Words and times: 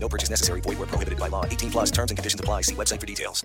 No 0.00 0.08
purchase 0.08 0.30
necessary. 0.30 0.62
Void 0.62 0.78
where 0.78 0.86
prohibited 0.86 1.18
by 1.18 1.28
law. 1.28 1.44
18 1.44 1.70
plus 1.70 1.90
terms 1.90 2.10
and 2.10 2.16
conditions 2.16 2.40
apply. 2.40 2.62
See 2.62 2.74
website 2.74 3.00
for 3.00 3.06
details. 3.06 3.44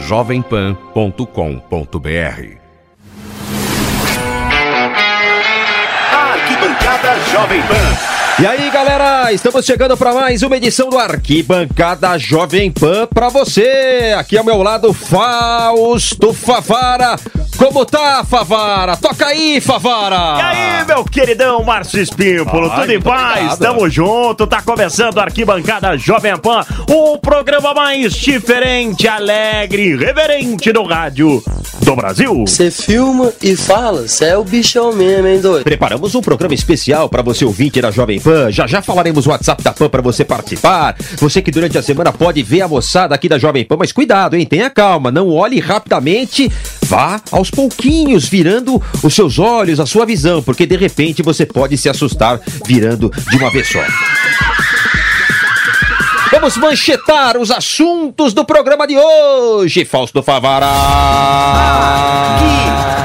jovempan.com.br 0.00 2.60
Arquibancada 6.12 7.14
Jovem 7.30 7.62
Pan. 7.62 8.19
E 8.40 8.46
aí, 8.46 8.70
galera, 8.70 9.30
estamos 9.34 9.66
chegando 9.66 9.94
para 9.98 10.14
mais 10.14 10.42
uma 10.42 10.56
edição 10.56 10.88
do 10.88 10.96
Arquibancada 10.98 12.16
Jovem 12.16 12.70
Pan 12.72 13.06
para 13.06 13.28
você. 13.28 14.14
Aqui 14.16 14.38
ao 14.38 14.44
meu 14.44 14.62
lado, 14.62 14.94
Fausto 14.94 16.32
Favara. 16.32 17.16
Como 17.58 17.84
tá, 17.84 18.24
Favara? 18.24 18.96
Toca 18.96 19.26
aí, 19.26 19.60
Favara! 19.60 20.38
E 20.38 20.40
aí, 20.40 20.86
meu 20.86 21.04
queridão 21.04 21.62
Márcio 21.62 22.00
Espímpolo, 22.00 22.70
Ai, 22.72 22.80
tudo 22.80 22.92
em 22.92 23.00
paz? 23.02 23.36
obrigado. 23.36 23.58
Tamo 23.58 23.90
junto, 23.90 24.46
tá 24.46 24.62
começando 24.62 25.18
a 25.18 25.24
Arquibancada 25.24 25.94
Jovem 25.98 26.38
Pan, 26.38 26.64
o 26.88 27.18
programa 27.18 27.74
mais 27.74 28.14
diferente, 28.14 29.06
alegre, 29.06 29.94
reverente 29.96 30.72
do 30.72 30.82
rádio 30.84 31.42
do 31.90 31.96
Brasil. 31.96 32.44
Você 32.46 32.70
filma 32.70 33.32
e 33.42 33.56
fala, 33.56 34.06
você 34.06 34.26
é 34.26 34.36
o 34.36 34.44
bichão 34.44 34.92
mesmo, 34.92 35.26
hein, 35.26 35.40
doido? 35.40 35.64
Preparamos 35.64 36.14
um 36.14 36.20
programa 36.20 36.54
especial 36.54 37.08
para 37.08 37.22
você 37.22 37.44
ouvinte 37.44 37.80
da 37.80 37.90
Jovem 37.90 38.20
Pan. 38.20 38.50
Já 38.50 38.66
já 38.66 38.80
falaremos 38.80 39.26
o 39.26 39.30
WhatsApp 39.30 39.62
da 39.62 39.72
Pan 39.72 39.88
para 39.88 40.02
você 40.02 40.24
participar. 40.24 40.96
Você 41.18 41.42
que 41.42 41.50
durante 41.50 41.76
a 41.76 41.82
semana 41.82 42.12
pode 42.12 42.42
ver 42.42 42.62
a 42.62 42.68
moçada 42.68 43.14
aqui 43.14 43.28
da 43.28 43.38
Jovem 43.38 43.64
Pan, 43.64 43.76
mas 43.78 43.92
cuidado, 43.92 44.36
hein? 44.36 44.46
Tenha 44.46 44.70
calma, 44.70 45.10
não 45.10 45.28
olhe 45.28 45.58
rapidamente. 45.58 46.50
Vá 46.82 47.20
aos 47.30 47.50
pouquinhos, 47.50 48.28
virando 48.28 48.80
os 49.02 49.14
seus 49.14 49.38
olhos, 49.38 49.80
a 49.80 49.86
sua 49.86 50.06
visão, 50.06 50.42
porque 50.42 50.66
de 50.66 50.76
repente 50.76 51.22
você 51.22 51.44
pode 51.44 51.76
se 51.76 51.88
assustar 51.88 52.40
virando 52.66 53.10
de 53.30 53.36
uma 53.36 53.50
vez 53.50 53.68
só. 53.68 53.80
Vamos 56.32 56.56
manchetar 56.56 57.36
os 57.36 57.50
assuntos 57.50 58.32
do 58.32 58.44
programa 58.44 58.86
de 58.86 58.96
hoje, 58.96 59.84
Fausto 59.84 60.22
Favara. 60.22 60.66
Arquibancada. 60.66 62.99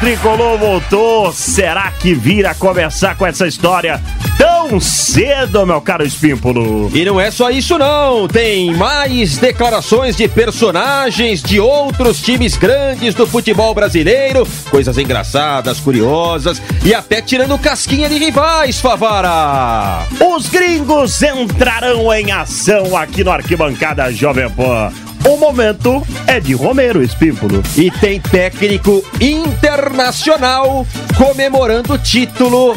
Tricolor 0.00 0.58
voltou. 0.58 1.30
Será 1.30 1.90
que 1.92 2.14
vira 2.14 2.54
começar 2.54 3.14
com 3.16 3.26
essa 3.26 3.46
história 3.46 4.00
tão 4.38 4.80
cedo, 4.80 5.66
meu 5.66 5.80
caro 5.80 6.04
Espímpolo? 6.04 6.90
E 6.94 7.04
não 7.04 7.20
é 7.20 7.30
só 7.30 7.50
isso 7.50 7.76
não, 7.76 8.26
tem 8.26 8.74
mais 8.74 9.36
declarações 9.36 10.16
de 10.16 10.26
personagens 10.26 11.42
de 11.42 11.60
outros 11.60 12.20
times 12.22 12.56
grandes 12.56 13.14
do 13.14 13.26
futebol 13.26 13.74
brasileiro, 13.74 14.48
coisas 14.70 14.96
engraçadas, 14.96 15.78
curiosas 15.78 16.62
e 16.82 16.94
até 16.94 17.20
tirando 17.20 17.58
casquinha 17.58 18.08
de 18.08 18.18
rivais, 18.18 18.80
Favara. 18.80 20.06
Os 20.18 20.48
gringos 20.48 21.22
entrarão 21.22 22.12
em 22.14 22.32
ação 22.32 22.96
aqui 22.96 23.22
no 23.22 23.30
Arquibancada 23.30 24.10
Jovem 24.10 24.48
Pan. 24.50 25.09
O 25.28 25.36
momento 25.36 26.06
é 26.26 26.40
de 26.40 26.54
Romero 26.54 27.02
Espímpolo. 27.02 27.62
E 27.76 27.90
tem 27.90 28.20
técnico 28.20 29.04
internacional 29.20 30.86
comemorando 31.16 31.94
o 31.94 31.98
título 31.98 32.74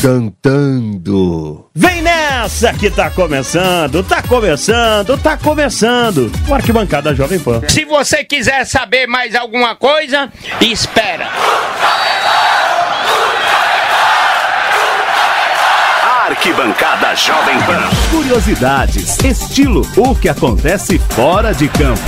cantando. 0.00 1.68
Vem 1.74 2.02
nessa 2.02 2.72
que 2.72 2.88
tá 2.88 3.10
começando, 3.10 4.04
tá 4.04 4.22
começando, 4.22 5.18
tá 5.18 5.36
começando. 5.36 6.30
O 6.48 6.54
Arquibancada 6.54 7.14
Jovem 7.14 7.40
Pan. 7.40 7.62
Se 7.68 7.84
você 7.84 8.22
quiser 8.22 8.64
saber 8.64 9.06
mais 9.06 9.34
alguma 9.34 9.74
coisa, 9.74 10.30
espera. 10.60 11.28
Arquibancada 16.38 17.16
Jovem 17.16 17.58
Pan. 17.62 17.82
Curiosidades, 18.12 19.18
estilo, 19.24 19.84
o 19.96 20.14
que 20.14 20.28
acontece 20.28 20.96
fora 21.10 21.52
de 21.52 21.66
campo. 21.68 22.00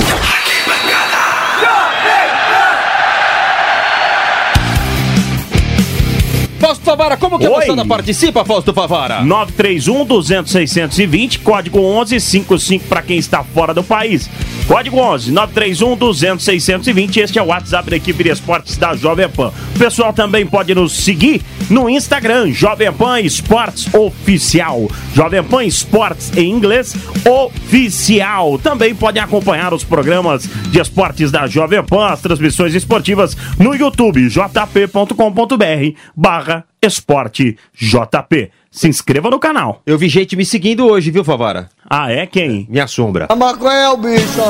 Fausto 6.61 6.85
Favara, 6.85 7.17
como 7.17 7.41
que 7.41 7.47
a 7.47 7.51
Oi. 7.51 7.57
moçada 7.67 7.85
participa, 7.85 8.45
Fausto 8.45 8.73
Favara? 8.73 9.25
931 9.25 10.05
200 10.05 10.53
620, 10.53 11.39
código 11.41 11.79
1155 11.81 12.85
para 12.87 13.03
quem 13.03 13.19
está 13.19 13.43
fora 13.43 13.75
do 13.75 13.83
país. 13.83 14.31
Código 14.71 14.99
11 14.99 15.33
931 15.33 15.97
200 15.97 16.45
620, 16.45 17.19
este 17.19 17.41
é 17.41 17.43
o 17.43 17.47
WhatsApp 17.47 17.91
da 17.91 17.97
equipe 17.97 18.23
de 18.23 18.31
esportes 18.31 18.77
da 18.77 18.95
Jovem 18.95 19.29
Pan. 19.29 19.53
O 19.75 19.79
pessoal 19.81 20.13
também 20.13 20.47
pode 20.47 20.73
nos 20.77 20.93
seguir 20.93 21.43
no 21.69 21.91
Instagram, 21.91 22.53
Jovem 22.53 22.93
Pan 22.93 23.21
Esportes 23.21 23.93
Oficial. 23.93 24.89
Jovem 25.13 25.43
Pan 25.43 25.65
Esportes 25.65 26.31
em 26.37 26.49
inglês 26.49 26.95
oficial. 27.29 28.61
Também 28.61 28.95
podem 28.95 29.21
acompanhar 29.21 29.75
os 29.75 29.83
programas 29.83 30.49
de 30.71 30.81
esportes 30.81 31.33
da 31.33 31.49
Jovem 31.49 31.83
Pan, 31.83 32.07
as 32.07 32.21
transmissões 32.21 32.73
esportivas 32.73 33.37
no 33.59 33.75
YouTube, 33.75 34.29
jp.com.br 34.29 35.99
barra 36.15 36.65
esporte 36.81 37.59
JP. 37.75 38.53
Se 38.71 38.87
inscreva 38.87 39.29
no 39.29 39.39
canal. 39.41 39.83
Eu 39.85 39.99
vi 39.99 40.09
gente 40.09 40.37
me 40.37 40.45
seguindo 40.45 40.87
hoje, 40.87 41.11
viu, 41.11 41.25
Favara? 41.25 41.69
Ah, 41.89 42.11
é 42.13 42.25
quem? 42.25 42.69
Me 42.71 42.79
assombra. 42.79 43.27
A 43.29 43.35
maconha 43.35 43.75
é 43.75 43.89
o 43.89 43.97
bicho. 43.97 44.41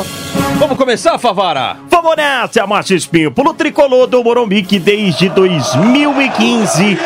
Vamos 0.59 0.77
começar, 0.77 1.19
Favara? 1.19 1.79
Vamos 1.89 2.17
nessa, 2.17 2.67
Márcio 2.67 2.95
Espinho, 2.95 3.33
pelo 3.33 3.55
tricolor 3.55 4.07
do 4.07 4.23
Morumbi 4.23 4.63
que 4.63 4.79
desde 4.79 5.31
2015 5.31 6.99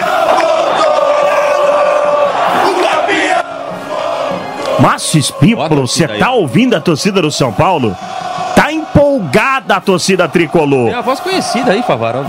Márcio 4.81 5.19
a 5.19 5.21
Espímpolo, 5.21 5.87
você 5.87 6.09
tá 6.09 6.33
ouvindo 6.33 6.75
a 6.75 6.81
torcida 6.81 7.23
do 7.23 7.31
São 7.31 7.53
Paulo? 7.53 7.97
Tá 8.57 8.73
empolgada 8.73 9.77
a 9.77 9.81
torcida 9.81 10.29
tricolor. 10.29 10.91
É 10.91 10.95
uma 10.95 11.03
voz 11.03 11.21
conhecida 11.21 11.71
aí, 11.73 11.83
Favara. 11.85 12.25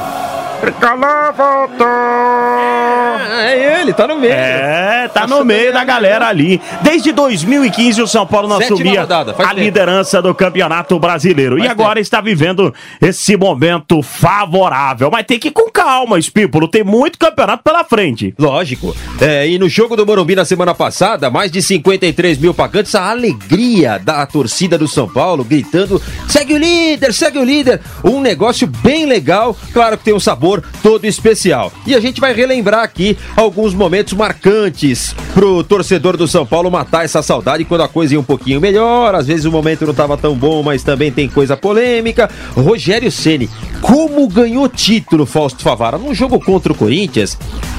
Tricolor 0.61 1.33
voltou! 1.33 2.74
É 3.19 3.81
ele, 3.81 3.93
tá 3.93 4.07
no 4.07 4.15
meio. 4.17 4.33
É, 4.33 5.09
tá 5.13 5.27
no 5.27 5.43
meio 5.43 5.71
da 5.73 5.83
galera 5.83 6.27
ali. 6.27 6.61
Desde 6.81 7.11
2015 7.11 8.01
o 8.01 8.07
São 8.07 8.25
Paulo 8.25 8.47
não 8.47 8.57
Sétima 8.57 8.75
assumia 8.75 9.01
rodada, 9.01 9.31
a 9.31 9.35
tempo. 9.35 9.53
liderança 9.59 10.21
do 10.21 10.33
Campeonato 10.33 10.97
Brasileiro. 10.99 11.57
e 11.59 11.67
agora 11.67 11.99
está 11.99 12.21
vivendo 12.21 12.73
esse 13.01 13.35
momento 13.37 14.01
favorável. 14.01 15.09
Mas 15.11 15.25
tem 15.25 15.39
que 15.39 15.49
ir 15.49 15.51
com 15.51 15.69
calma, 15.69 16.17
Espípulo. 16.17 16.67
Tem 16.67 16.83
muito 16.83 17.17
campeonato 17.19 17.63
pela 17.63 17.83
frente. 17.83 18.33
Lógico. 18.39 18.95
É, 19.21 19.47
e 19.47 19.57
no 19.59 19.67
jogo 19.69 19.95
do 19.95 20.05
Morumbi 20.05 20.35
na 20.35 20.45
semana 20.45 20.73
passada, 20.73 21.29
mais 21.29 21.51
de 21.51 21.61
53 21.61 22.37
mil 22.37 22.53
pagantes, 22.53 22.95
a 22.95 23.09
alegria 23.09 23.99
da 23.99 24.25
torcida 24.25 24.77
do 24.77 24.87
São 24.87 25.07
Paulo 25.07 25.43
gritando: 25.43 26.01
segue 26.27 26.53
o 26.53 26.57
líder, 26.57 27.13
segue 27.13 27.37
o 27.37 27.43
líder. 27.43 27.81
Um 28.03 28.19
negócio 28.21 28.67
bem 28.67 29.05
legal, 29.05 29.55
claro 29.73 29.97
que 29.97 30.03
tem 30.03 30.13
um 30.13 30.19
sabor 30.19 30.63
todo 30.81 31.05
especial. 31.05 31.71
E 31.85 31.93
a 31.95 31.99
gente 31.99 32.19
vai 32.21 32.33
relembrar 32.33 32.83
aqui 32.83 33.04
alguns 33.35 33.73
momentos 33.73 34.13
marcantes 34.13 35.13
pro 35.33 35.63
torcedor 35.63 36.15
do 36.15 36.27
São 36.27 36.45
Paulo 36.45 36.71
matar 36.71 37.03
essa 37.03 37.21
saudade 37.21 37.65
quando 37.65 37.81
a 37.81 37.87
coisa 37.87 38.13
ia 38.13 38.19
um 38.19 38.23
pouquinho 38.23 38.61
melhor. 38.61 39.13
Às 39.13 39.27
vezes 39.27 39.45
o 39.45 39.51
momento 39.51 39.83
não 39.83 39.91
estava 39.91 40.15
tão 40.15 40.35
bom, 40.35 40.63
mas 40.63 40.83
também 40.83 41.11
tem 41.11 41.27
coisa 41.27 41.57
polêmica. 41.57 42.29
Rogério 42.55 43.11
Ceni, 43.11 43.49
como 43.81 44.27
ganhou 44.27 44.69
título, 44.69 45.25
Fausto 45.25 45.61
Favara, 45.61 45.97
num 45.97 46.13
jogo 46.13 46.39
contra 46.39 46.71
o 46.71 46.75
Corinthians, 46.75 47.37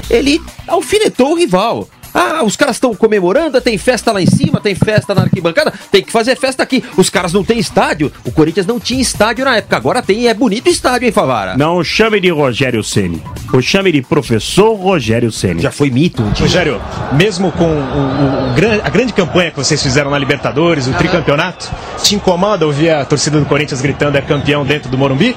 ele 0.09 0.39
alfinetou 0.67 1.31
o 1.31 1.35
rival. 1.35 1.87
Ah, 2.19 2.43
os 2.43 2.55
caras 2.55 2.77
estão 2.77 2.95
comemorando, 2.95 3.61
tem 3.61 3.77
festa 3.77 4.11
lá 4.11 4.19
em 4.21 4.25
cima, 4.25 4.59
tem 4.59 4.73
festa 4.73 5.13
na 5.13 5.21
arquibancada, 5.21 5.71
tem 5.91 6.01
que 6.01 6.11
fazer 6.11 6.35
festa 6.35 6.63
aqui. 6.63 6.83
Os 6.97 7.09
caras 7.11 7.31
não 7.31 7.43
têm 7.43 7.59
estádio. 7.59 8.11
O 8.25 8.31
Corinthians 8.31 8.65
não 8.65 8.79
tinha 8.79 8.99
estádio 9.01 9.45
na 9.45 9.57
época, 9.57 9.77
agora 9.77 10.01
tem 10.01 10.21
e 10.21 10.27
é 10.27 10.33
bonito 10.33 10.65
o 10.67 10.69
estádio, 10.71 11.05
hein, 11.05 11.11
Favara? 11.11 11.55
Não 11.55 11.83
chame 11.83 12.19
de 12.19 12.29
Rogério 12.31 12.83
Ceni. 12.83 13.21
O 13.53 13.61
chame 13.61 13.91
de 13.91 14.01
professor 14.01 14.73
Rogério 14.73 15.31
Ceni. 15.31 15.61
Já 15.61 15.71
foi 15.71 15.89
mito. 15.91 16.23
um 16.23 16.31
dia. 16.31 16.45
Rogério, 16.45 16.81
mesmo 17.13 17.51
com 17.51 17.65
o- 17.65 17.67
o- 17.67 18.49
o 18.49 18.55
a 18.83 18.89
grande 18.89 19.13
campanha 19.13 19.51
que 19.51 19.57
vocês 19.57 19.81
fizeram 19.81 20.09
na 20.09 20.17
Libertadores, 20.17 20.87
o 20.87 20.93
tricampeonato, 20.93 21.69
te 22.01 22.15
incomoda 22.15 22.65
ouvir 22.65 22.89
a 22.89 23.05
torcida 23.05 23.39
do 23.39 23.45
Corinthians 23.45 23.79
gritando 23.81 24.17
é 24.17 24.21
campeão 24.21 24.65
dentro 24.65 24.89
do 24.89 24.97
Morumbi? 24.97 25.35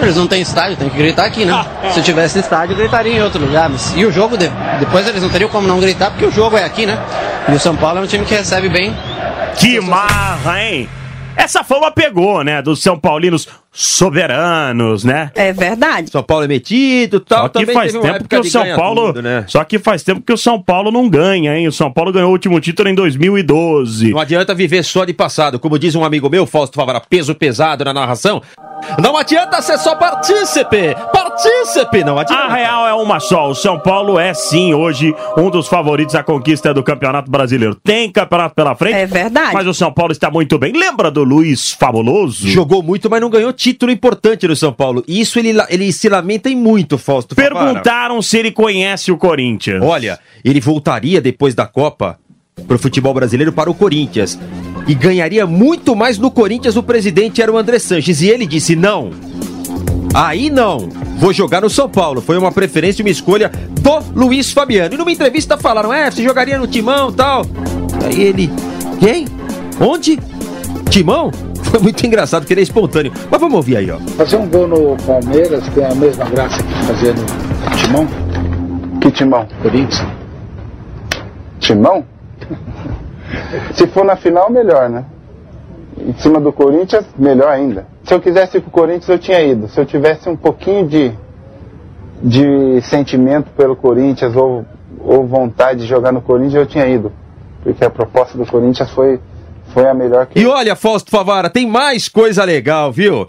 Eles 0.00 0.16
não 0.16 0.26
têm 0.26 0.42
estádio, 0.42 0.76
tem 0.76 0.88
que 0.90 0.96
gritar 0.96 1.24
aqui, 1.24 1.44
né? 1.44 1.64
Se 1.92 2.02
tivesse 2.02 2.38
estádio, 2.38 2.76
gritaria 2.76 3.14
em 3.16 3.22
outro 3.22 3.40
lugar. 3.40 3.68
Mas, 3.68 3.92
e 3.96 4.04
o 4.04 4.12
jogo, 4.12 4.36
de- 4.36 4.50
depois 4.78 5.06
eles 5.08 5.22
não 5.22 5.28
teriam 5.30 5.48
como 5.48 5.66
não 5.66 5.80
gritar, 5.80 6.10
porque 6.10 6.26
o 6.26 6.30
jogo 6.30 6.56
é 6.56 6.64
aqui, 6.64 6.84
né? 6.86 6.98
E 7.48 7.52
o 7.52 7.58
São 7.60 7.74
Paulo 7.76 7.98
é 7.98 8.02
um 8.02 8.06
time 8.06 8.24
que 8.24 8.34
recebe 8.34 8.68
bem. 8.68 8.94
Que 9.56 9.80
marra, 9.80 10.62
hein? 10.62 10.88
Essa 11.34 11.62
fama 11.64 11.90
pegou, 11.90 12.42
né? 12.44 12.60
Dos 12.62 12.82
São 12.82 12.98
Paulinos 12.98 13.48
soberanos, 13.76 15.04
né? 15.04 15.30
É 15.34 15.52
verdade. 15.52 16.10
São 16.10 16.22
Paulo 16.22 16.44
é 16.44 16.48
metido 16.48 17.18
e 17.18 17.20
tal. 17.20 17.42
Só 17.42 17.48
que 17.48 17.60
também 17.60 17.74
faz 17.74 17.92
tempo 17.92 18.28
que 18.28 18.36
o 18.36 18.44
São 18.44 18.74
Paulo. 18.74 19.06
tudo, 19.08 19.22
né? 19.22 19.44
Só 19.46 19.62
que 19.64 19.78
faz 19.78 20.02
tempo 20.02 20.22
que 20.22 20.32
o 20.32 20.36
São 20.36 20.60
Paulo 20.60 20.90
não 20.90 21.08
ganha, 21.08 21.54
hein? 21.56 21.68
O 21.68 21.72
São 21.72 21.92
Paulo 21.92 22.10
ganhou 22.10 22.30
o 22.30 22.32
último 22.32 22.58
título 22.58 22.88
em 22.88 22.94
2012. 22.94 24.12
Não 24.12 24.18
adianta 24.18 24.54
viver 24.54 24.82
só 24.82 25.04
de 25.04 25.12
passado. 25.12 25.58
Como 25.58 25.78
diz 25.78 25.94
um 25.94 26.02
amigo 26.04 26.30
meu, 26.30 26.46
Fausto 26.46 26.74
Favara, 26.76 27.00
peso 27.00 27.34
pesado 27.34 27.84
na 27.84 27.92
narração. 27.92 28.40
Não 29.02 29.16
adianta 29.16 29.60
ser 29.60 29.78
só 29.78 29.94
partícipe! 29.94 30.94
Partícipe! 31.12 32.04
Não 32.04 32.18
adianta. 32.18 32.44
A 32.44 32.54
real 32.54 32.86
é 32.86 32.94
uma 32.94 33.20
só. 33.20 33.50
O 33.50 33.54
São 33.54 33.78
Paulo 33.78 34.18
é 34.18 34.32
sim 34.32 34.72
hoje 34.72 35.14
um 35.36 35.50
dos 35.50 35.68
favoritos 35.68 36.14
à 36.14 36.22
conquista 36.22 36.72
do 36.72 36.82
Campeonato 36.82 37.30
Brasileiro. 37.30 37.74
Tem 37.74 38.10
campeonato 38.10 38.54
pela 38.54 38.74
frente. 38.74 38.96
É 38.96 39.06
verdade. 39.06 39.52
Mas 39.52 39.66
o 39.66 39.74
São 39.74 39.92
Paulo 39.92 40.12
está 40.12 40.30
muito 40.30 40.58
bem. 40.58 40.72
Lembra 40.72 41.10
do 41.10 41.24
Luiz 41.24 41.72
Fabuloso? 41.72 42.46
Jogou 42.48 42.82
muito, 42.82 43.10
mas 43.10 43.20
não 43.20 43.28
ganhou 43.30 43.52
título 43.52 43.65
importante 43.90 44.46
no 44.46 44.54
São 44.54 44.72
Paulo. 44.72 45.02
E 45.06 45.20
isso 45.20 45.38
ele, 45.38 45.54
ele 45.68 45.92
se 45.92 46.08
lamenta 46.08 46.48
em 46.48 46.56
muito, 46.56 46.98
Fausto 46.98 47.34
Favara. 47.34 47.66
Perguntaram 47.66 48.20
se 48.22 48.38
ele 48.38 48.50
conhece 48.50 49.10
o 49.10 49.16
Corinthians. 49.16 49.82
Olha, 49.82 50.18
ele 50.44 50.60
voltaria 50.60 51.20
depois 51.20 51.54
da 51.54 51.66
Copa 51.66 52.18
pro 52.66 52.78
futebol 52.78 53.12
brasileiro 53.12 53.52
para 53.52 53.70
o 53.70 53.74
Corinthians. 53.74 54.38
E 54.86 54.94
ganharia 54.94 55.46
muito 55.46 55.96
mais 55.96 56.18
no 56.18 56.30
Corinthians. 56.30 56.76
O 56.76 56.82
presidente 56.82 57.42
era 57.42 57.52
o 57.52 57.58
André 57.58 57.78
Sanches. 57.78 58.20
E 58.20 58.28
ele 58.28 58.46
disse: 58.46 58.76
não. 58.76 59.10
Aí 60.14 60.48
não. 60.48 60.88
Vou 61.18 61.32
jogar 61.32 61.60
no 61.60 61.70
São 61.70 61.88
Paulo. 61.88 62.20
Foi 62.20 62.38
uma 62.38 62.52
preferência, 62.52 63.02
uma 63.02 63.10
escolha 63.10 63.48
do 63.48 63.98
Luiz 64.14 64.52
Fabiano. 64.52 64.94
E 64.94 64.98
numa 64.98 65.12
entrevista 65.12 65.58
falaram: 65.58 65.92
é, 65.92 66.10
você 66.10 66.22
jogaria 66.22 66.58
no 66.58 66.66
Timão 66.66 67.12
tal. 67.12 67.44
Aí 68.04 68.20
ele: 68.22 68.50
quem? 69.00 69.26
Onde? 69.80 70.18
Timão? 70.88 71.30
Foi 71.70 71.80
muito 71.80 72.04
engraçado, 72.06 72.42
porque 72.42 72.54
ele 72.54 72.60
é 72.60 72.64
espontâneo. 72.64 73.12
Mas 73.30 73.40
vamos 73.40 73.56
ouvir 73.56 73.76
aí, 73.76 73.90
ó. 73.90 73.98
Fazer 74.16 74.36
um 74.36 74.48
gol 74.48 74.68
no 74.68 74.96
Palmeiras 75.04 75.64
tem 75.74 75.84
a 75.84 75.94
mesma 75.94 76.24
graça 76.26 76.62
que 76.62 76.74
fazer 76.86 77.14
no 77.14 77.76
Timão? 77.76 78.06
Que 79.00 79.10
timão? 79.10 79.46
Corinthians? 79.62 80.06
Timão? 81.60 82.04
Se 83.74 83.86
for 83.88 84.04
na 84.04 84.16
final, 84.16 84.50
melhor, 84.50 84.88
né? 84.88 85.04
Em 85.98 86.14
cima 86.14 86.40
do 86.40 86.52
Corinthians, 86.52 87.04
melhor 87.18 87.48
ainda. 87.48 87.86
Se 88.04 88.14
eu 88.14 88.20
quisesse 88.20 88.58
ir 88.58 88.60
pro 88.60 88.70
Corinthians, 88.70 89.08
eu 89.08 89.18
tinha 89.18 89.40
ido. 89.40 89.68
Se 89.68 89.80
eu 89.80 89.86
tivesse 89.86 90.28
um 90.28 90.36
pouquinho 90.36 90.86
de, 90.86 91.12
de 92.22 92.80
sentimento 92.82 93.50
pelo 93.56 93.74
Corinthians 93.74 94.36
ou, 94.36 94.64
ou 95.00 95.26
vontade 95.26 95.80
de 95.80 95.86
jogar 95.86 96.12
no 96.12 96.20
Corinthians, 96.20 96.54
eu 96.54 96.66
tinha 96.66 96.86
ido. 96.86 97.12
Porque 97.62 97.84
a 97.84 97.90
proposta 97.90 98.38
do 98.38 98.46
Corinthians 98.46 98.90
foi, 98.90 99.20
foi 99.72 99.88
a 99.88 99.94
melhor 99.94 100.26
que 100.26 100.38
E 100.40 100.46
olha, 100.46 100.74
Fausto 100.76 101.10
Favara, 101.10 101.50
tem 101.50 101.66
mais 101.66 102.08
coisa 102.08 102.44
legal, 102.44 102.90
viu? 102.92 103.28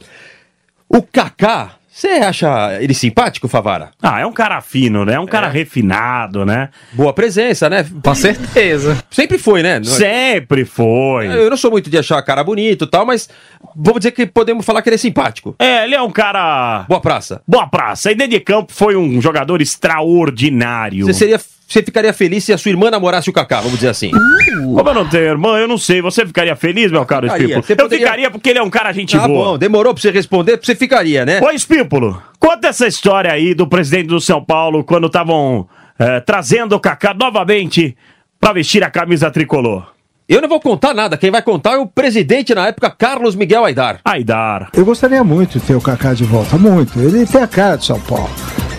O 0.89 1.01
Kaká, 1.01 1.72
você 1.92 2.07
acha 2.10 2.78
ele 2.81 2.94
simpático, 2.94 3.48
Favara? 3.48 3.89
Ah, 4.01 4.19
é 4.22 4.25
um 4.25 4.31
cara 4.31 4.62
fino, 4.62 5.04
né? 5.04 5.16
É 5.16 5.19
um 5.19 5.25
cara 5.25 5.48
refinado, 5.50 6.45
né? 6.45 6.69
Boa 6.94 7.12
presença, 7.12 7.69
né? 7.69 7.86
Com 8.04 8.13
certeza. 8.16 9.04
Sempre 9.10 9.38
foi, 9.38 9.63
né? 9.63 9.80
Não- 9.80 9.86
Sempre 9.86 10.63
foi. 10.63 11.28
Eu 11.28 11.50
não 11.50 11.57
sou 11.57 11.72
muito 11.72 11.89
de 11.89 11.98
achar 11.98 12.22
cara 12.22 12.44
bonito 12.44 12.86
e 12.86 12.88
tal, 12.88 13.06
mas 13.06 13.28
vamos 13.75 14.00
dizer 14.00 14.12
que 14.12 14.25
podemos 14.28 14.63
falar 14.66 14.81
que 14.84 14.89
ele 14.89 14.95
é 14.95 15.00
simpático. 15.00 15.56
É, 15.60 15.84
ele 15.86 15.95
é 15.95 16.01
um 16.01 16.12
cara. 16.12 16.86
Boa 16.88 17.01
praça. 17.01 17.42
Boa 17.48 17.68
praça. 17.68 18.12
E 18.12 18.16
dentro 18.16 18.31
de 18.34 18.39
campo 18.42 18.72
foi 18.72 18.95
um 18.95 19.19
jogador 19.19 19.60
extraordinário. 19.62 21.06
Você 21.06 21.13
seria, 21.13 21.39
você 21.67 21.83
ficaria 21.83 22.13
feliz 22.13 22.43
se 22.45 22.53
a 22.53 22.57
sua 22.57 22.69
irmã 22.71 22.89
namorasse 22.89 23.29
o 23.29 23.33
Kaká, 23.33 23.57
vamos 23.57 23.75
dizer 23.75 23.89
assim. 23.89 24.09
Como 24.11 24.89
eu 24.89 24.93
não 24.93 25.07
tenho 25.09 25.23
irmã, 25.25 25.57
eu 25.59 25.67
não 25.67 25.77
sei. 25.77 26.01
Você 26.01 26.25
ficaria 26.25 26.55
feliz, 26.55 26.91
meu 26.91 27.05
caro. 27.05 27.27
Espípulo? 27.27 27.61
Você 27.63 27.73
Eu 27.73 27.77
poderia- 27.77 28.05
ficaria 28.05 28.31
porque 28.31 28.49
ele 28.49 28.59
é 28.59 28.63
um 28.63 28.69
cara 28.69 28.91
gente 28.93 29.17
Tá 29.17 29.27
boa. 29.27 29.45
bom, 29.51 29.57
demorou 29.57 29.93
pra 29.93 30.01
você 30.01 30.09
responder, 30.11 30.57
você 30.63 30.75
ficaria, 30.75 31.25
né? 31.25 31.41
Ô, 31.41 31.49
Espípulo, 31.51 32.21
conta 32.39 32.69
essa 32.69 32.87
história 32.87 33.31
aí 33.31 33.53
do 33.53 33.67
presidente 33.67 34.07
do 34.07 34.21
São 34.21 34.43
Paulo 34.43 34.83
quando 34.83 35.07
estavam 35.07 35.67
eh, 35.99 36.19
trazendo 36.21 36.73
o 36.75 36.79
Kaká 36.79 37.13
novamente 37.13 37.97
pra 38.39 38.53
vestir 38.53 38.83
a 38.83 38.89
camisa 38.89 39.29
tricolor. 39.29 39.87
Eu 40.29 40.41
não 40.41 40.49
vou 40.49 40.59
contar 40.59 40.93
nada, 40.93 41.17
quem 41.17 41.31
vai 41.31 41.41
contar 41.41 41.73
é 41.73 41.77
o 41.77 41.87
presidente 41.87 42.53
na 42.53 42.67
época, 42.67 42.89
Carlos 42.89 43.33
Miguel 43.35 43.63
Aidar. 43.65 43.99
Aidar. 44.05 44.69
Eu 44.73 44.83
gostaria 44.85 45.23
muito 45.23 45.57
de 45.59 45.65
ter 45.65 45.73
o 45.75 45.81
Kaká 45.81 46.13
de 46.13 46.23
volta, 46.23 46.57
muito. 46.57 46.99
Ele 46.99 47.25
tem 47.25 47.41
a 47.41 47.47
cara 47.47 47.77
de 47.77 47.85
São 47.85 47.99
Paulo, 48.01 48.29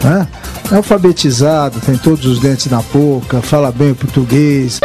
né? 0.05 0.29
É 0.70 0.76
alfabetizado, 0.76 1.81
tem 1.81 1.97
todos 1.97 2.26
os 2.26 2.41
dentes 2.41 2.67
na 2.67 2.82
boca, 2.82 3.41
fala 3.41 3.73
bem 3.73 3.93
o 3.93 3.94
português, 3.94 4.81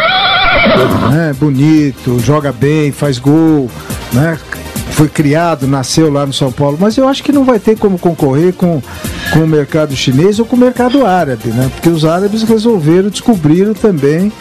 né? 1.11 1.35
Bonito, 1.37 2.19
joga 2.19 2.53
bem, 2.53 2.91
faz 2.91 3.19
gol, 3.19 3.69
né? 4.13 4.39
Foi 4.91 5.09
criado, 5.09 5.67
nasceu 5.67 6.09
lá 6.09 6.25
no 6.25 6.31
São 6.31 6.51
Paulo, 6.51 6.77
mas 6.79 6.95
eu 6.95 7.07
acho 7.07 7.21
que 7.21 7.33
não 7.33 7.43
vai 7.43 7.59
ter 7.59 7.77
como 7.77 7.99
concorrer 7.99 8.53
com, 8.53 8.81
com 9.33 9.39
o 9.39 9.47
mercado 9.47 9.93
chinês 9.95 10.39
ou 10.39 10.45
com 10.45 10.55
o 10.55 10.59
mercado 10.59 11.05
árabe, 11.05 11.49
né? 11.49 11.69
Porque 11.73 11.89
os 11.89 12.05
árabes 12.05 12.43
resolveram, 12.43 13.09
descobriram 13.09 13.73
também 13.73 14.31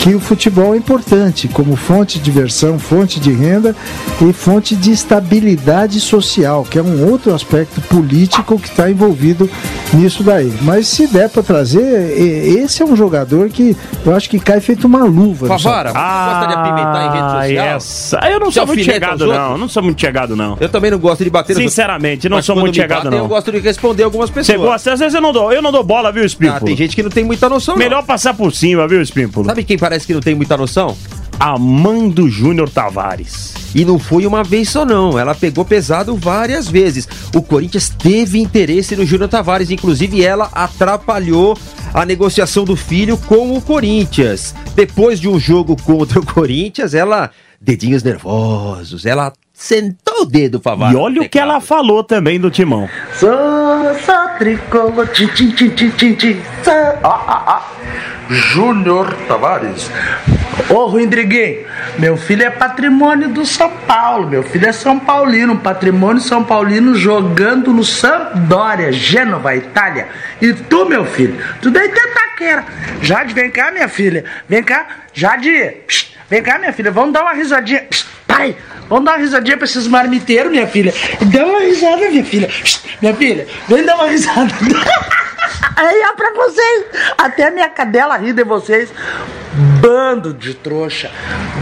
que 0.00 0.14
o 0.14 0.20
futebol 0.20 0.74
é 0.74 0.78
importante 0.78 1.46
como 1.48 1.76
fonte 1.76 2.18
de 2.18 2.24
diversão, 2.24 2.78
fonte 2.78 3.20
de 3.20 3.32
renda 3.32 3.76
e 4.20 4.32
fonte 4.32 4.74
de 4.74 4.90
estabilidade 4.90 6.00
social, 6.00 6.64
que 6.68 6.78
é 6.78 6.82
um 6.82 7.08
outro 7.10 7.34
aspecto 7.34 7.80
político 7.82 8.58
que 8.58 8.68
está 8.68 8.90
envolvido 8.90 9.48
nisso 9.94 10.22
daí. 10.22 10.52
Mas 10.62 10.86
se 10.88 11.06
der 11.06 11.28
para 11.28 11.42
trazer, 11.42 12.16
e- 12.18 12.58
esse 12.60 12.82
é 12.82 12.84
um 12.86 12.94
jogador 12.96 13.48
que 13.48 13.76
eu 14.04 14.14
acho 14.14 14.28
que 14.30 14.38
cai 14.38 14.60
feito 14.60 14.86
uma 14.86 15.04
luva. 15.04 15.46
Favara, 15.48 15.90
você 15.90 15.98
gosta 15.98 16.46
de 16.46 16.54
apimentar 16.54 17.04
em 17.06 17.10
rede 17.10 17.30
social? 17.46 17.66
Ah, 17.66 17.76
essa. 17.76 18.18
Eu 18.30 18.40
não 18.40 18.50
sou 18.50 18.66
muito 18.66 18.82
chegado, 18.84 19.26
não. 19.26 19.58
Não 19.58 19.68
sou 19.68 19.82
muito 19.82 20.00
chegado, 20.00 20.36
não. 20.36 20.56
Eu 20.60 20.68
também 20.68 20.90
não 20.90 20.98
gosto 20.98 21.24
de 21.24 21.30
bater 21.30 21.56
Sinceramente, 21.56 22.28
não 22.28 22.40
sou 22.42 22.56
muito 22.56 22.74
chegado, 22.74 23.04
batem, 23.04 23.10
não. 23.18 23.24
Eu 23.24 23.28
gosto 23.28 23.50
de 23.52 23.58
responder 23.58 24.04
algumas 24.04 24.30
pessoas. 24.30 24.58
Você 24.58 24.64
gosta? 24.66 24.92
Às 24.92 25.00
vezes 25.00 25.14
eu 25.14 25.20
não 25.20 25.32
dou, 25.32 25.52
eu 25.52 25.60
não 25.62 25.72
dou 25.72 25.82
bola, 25.84 26.12
viu, 26.12 26.24
Espímpulo? 26.24 26.56
Ah, 26.56 26.60
tem 26.66 26.76
gente 26.76 26.94
que 26.94 27.02
não 27.02 27.10
tem 27.10 27.24
muita 27.24 27.48
noção. 27.48 27.74
não. 27.74 27.78
Melhor 27.82 28.02
passar 28.04 28.34
por 28.34 28.52
cima, 28.52 28.86
viu, 28.86 29.00
Espímpulo? 29.02 29.46
Sabe 29.46 29.64
quem 29.64 29.78
parece 29.78 30.06
que 30.06 30.14
não 30.14 30.20
tem 30.20 30.34
muita 30.34 30.56
noção? 30.56 30.96
Amando 31.40 32.28
Júnior 32.28 32.68
Tavares. 32.68 33.54
E 33.74 33.82
não 33.82 33.98
foi 33.98 34.26
uma 34.26 34.44
vez 34.44 34.68
só 34.68 34.84
não, 34.84 35.18
ela 35.18 35.34
pegou 35.34 35.64
pesado 35.64 36.14
várias 36.14 36.68
vezes. 36.68 37.08
O 37.34 37.40
Corinthians 37.40 37.88
teve 37.88 38.38
interesse 38.38 38.94
no 38.94 39.06
Júnior 39.06 39.30
Tavares, 39.30 39.70
inclusive 39.70 40.22
ela 40.22 40.50
atrapalhou 40.52 41.56
a 41.94 42.04
negociação 42.04 42.64
do 42.64 42.76
filho 42.76 43.16
com 43.16 43.56
o 43.56 43.62
Corinthians. 43.62 44.54
Depois 44.74 45.18
de 45.18 45.30
um 45.30 45.38
jogo 45.38 45.76
contra 45.82 46.20
o 46.20 46.26
Corinthians, 46.26 46.92
ela, 46.92 47.30
dedinhos 47.58 48.02
nervosos, 48.02 49.06
ela 49.06 49.32
sentou 49.54 50.22
o 50.22 50.26
dedo, 50.26 50.60
Favara. 50.60 50.92
E 50.92 50.96
olha 50.96 51.22
o 51.22 51.28
que 51.28 51.38
ela 51.38 51.58
falou 51.58 52.04
também 52.04 52.38
do 52.38 52.50
Timão. 52.50 52.86
Sou, 53.14 53.30
sou 54.04 54.28
tricolor, 54.38 55.08
tim, 55.08 55.26
tim, 55.28 55.50
tim, 55.50 56.36
sou, 56.62 56.74
ó, 57.02 57.24
ó, 57.26 57.42
ó. 57.46 57.60
Júnior 58.28 59.16
Tavares. 59.26 59.90
Ô, 60.68 60.86
Ruindriguinho, 60.86 61.64
meu 61.98 62.16
filho 62.16 62.42
é 62.44 62.50
patrimônio 62.50 63.28
do 63.28 63.46
São 63.46 63.70
Paulo, 63.86 64.28
meu 64.28 64.42
filho 64.42 64.68
é 64.68 64.72
São 64.72 64.98
Paulino, 64.98 65.56
patrimônio 65.58 66.20
São 66.20 66.44
Paulino 66.44 66.94
jogando 66.94 67.72
no 67.72 67.84
Sampdoria, 67.84 68.92
Gênova, 68.92 69.54
Itália. 69.56 70.08
E 70.40 70.52
tu, 70.52 70.84
meu 70.86 71.04
filho, 71.04 71.38
tu 71.62 71.70
daí 71.70 71.88
tem 71.88 72.12
taqueira. 72.12 72.64
Jade, 73.00 73.32
vem 73.32 73.50
cá, 73.50 73.70
minha 73.70 73.88
filha, 73.88 74.24
vem 74.48 74.62
cá, 74.62 74.86
Jade, 75.14 75.50
psst, 75.86 76.16
vem 76.28 76.42
cá, 76.42 76.58
minha 76.58 76.72
filha, 76.72 76.90
vamos 76.90 77.12
dar 77.12 77.22
uma 77.22 77.32
risadinha. 77.32 77.82
Psst, 77.82 78.06
pai, 78.26 78.56
vamos 78.88 79.04
dar 79.04 79.12
uma 79.12 79.18
risadinha 79.18 79.56
pra 79.56 79.64
esses 79.64 79.86
marmiteiros, 79.86 80.50
minha 80.50 80.66
filha. 80.66 80.92
Dá 81.32 81.46
uma 81.46 81.60
risada, 81.60 82.10
minha 82.10 82.24
filha. 82.24 82.50
Minha 83.00 83.14
filha, 83.14 83.46
vem 83.68 83.84
dar 83.84 83.94
uma 83.94 84.08
risada. 84.08 84.52
Aí 85.76 86.02
é 86.02 86.12
pra 86.12 86.32
vocês. 86.32 86.84
Até 87.16 87.50
minha 87.50 87.68
cadela 87.68 88.16
ri 88.16 88.32
de 88.32 88.44
vocês. 88.44 88.92
Bando 89.80 90.32
de 90.32 90.54
trouxa. 90.54 91.10